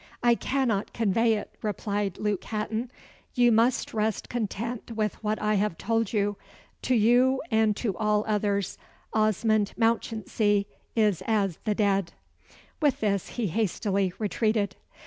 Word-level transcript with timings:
"I 0.23 0.33
cannot 0.33 0.93
convey 0.93 1.33
it," 1.35 1.53
replied 1.61 2.17
Luke 2.17 2.43
Hatton. 2.45 2.89
"You 3.35 3.51
must 3.51 3.93
rest 3.93 4.29
content 4.29 4.89
with 4.93 5.23
what 5.23 5.39
I 5.39 5.53
have 5.53 5.77
told 5.77 6.11
you. 6.11 6.37
To 6.81 6.95
you, 6.95 7.39
and 7.51 7.75
to 7.77 7.95
all 7.95 8.25
others, 8.27 8.79
Osmond 9.13 9.73
Mounchensey 9.77 10.65
is 10.95 11.21
as 11.27 11.59
the 11.65 11.75
dead." 11.75 12.13
With 12.81 12.99
this, 13.01 13.27
he 13.37 13.45
hastily 13.49 14.11
retreated. 14.17 14.75